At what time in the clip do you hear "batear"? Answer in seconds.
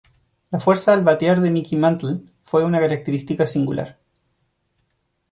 1.03-1.41